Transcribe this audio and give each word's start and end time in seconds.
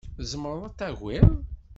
Tzemreḍ 0.17 0.63
ad 0.65 0.73
t-tagiḍ? 0.75 1.29